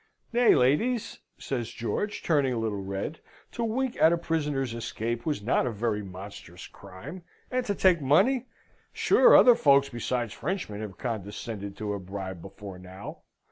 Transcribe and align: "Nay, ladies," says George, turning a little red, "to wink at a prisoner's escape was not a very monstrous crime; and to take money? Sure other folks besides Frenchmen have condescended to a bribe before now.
"Nay, 0.33 0.55
ladies," 0.55 1.19
says 1.37 1.69
George, 1.69 2.23
turning 2.23 2.53
a 2.53 2.57
little 2.57 2.81
red, 2.83 3.19
"to 3.51 3.63
wink 3.63 3.95
at 4.01 4.11
a 4.11 4.17
prisoner's 4.17 4.73
escape 4.73 5.27
was 5.27 5.43
not 5.43 5.67
a 5.67 5.71
very 5.71 6.01
monstrous 6.01 6.65
crime; 6.65 7.21
and 7.51 7.63
to 7.67 7.75
take 7.75 8.01
money? 8.01 8.47
Sure 8.91 9.35
other 9.35 9.53
folks 9.53 9.89
besides 9.89 10.33
Frenchmen 10.33 10.81
have 10.81 10.97
condescended 10.97 11.77
to 11.77 11.93
a 11.93 11.99
bribe 11.99 12.41
before 12.41 12.79
now. 12.79 13.19